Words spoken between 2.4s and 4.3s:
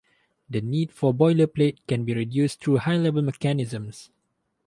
through high-level mechanisms.